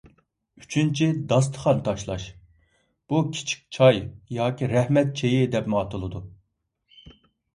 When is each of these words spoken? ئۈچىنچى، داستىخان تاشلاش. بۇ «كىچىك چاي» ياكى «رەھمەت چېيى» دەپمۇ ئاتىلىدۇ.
ئۈچىنچى، 0.61 1.07
داستىخان 1.31 1.81
تاشلاش. 1.87 2.23
بۇ 3.13 3.19
«كىچىك 3.35 3.61
چاي» 3.77 4.01
ياكى 4.39 4.69
«رەھمەت 4.71 5.11
چېيى» 5.21 5.45
دەپمۇ 5.57 5.79
ئاتىلىدۇ. 5.83 6.23